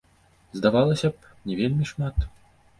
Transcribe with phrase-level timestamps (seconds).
[0.59, 2.29] Здавалася б, не вельмі шмат?